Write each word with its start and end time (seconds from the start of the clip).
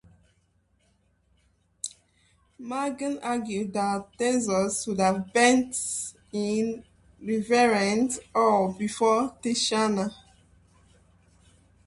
Maginn 2.57 3.19
argued 3.21 3.73
that 3.73 4.07
Theseus 4.17 4.87
would 4.87 4.99
have 4.99 5.31
bent 5.31 5.77
in 6.31 6.83
reverent 7.23 8.17
awe 8.33 8.71
before 8.73 9.35
Titania. 9.43 10.09